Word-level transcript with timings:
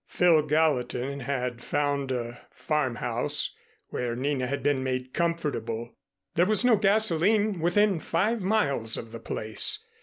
Phil 0.07 0.41
Gallatin 0.41 1.19
had 1.19 1.63
found 1.63 2.11
a 2.11 2.41
farmhouse, 2.49 3.53
where 3.89 4.15
Nina 4.15 4.47
had 4.47 4.63
been 4.63 4.81
made 4.83 5.13
comfortable. 5.13 5.93
There 6.33 6.47
was 6.47 6.65
no 6.65 6.75
gasoline 6.75 7.59
within 7.59 7.99
five 7.99 8.41
miles 8.41 8.97
of 8.97 9.11
the 9.11 9.19
place. 9.19 9.85